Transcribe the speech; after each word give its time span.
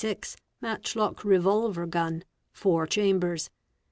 546, 0.01 0.35
Matchlock 0.61 1.23
revolver 1.23 1.85
gun; 1.85 2.23
four 2.51 2.87
chambers. 2.87 3.51